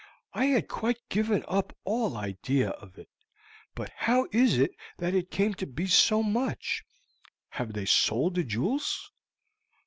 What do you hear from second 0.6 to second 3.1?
quite given up all idea of it.